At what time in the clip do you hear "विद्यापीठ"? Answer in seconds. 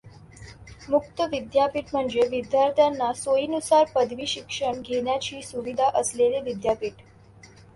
1.31-1.93, 6.41-6.93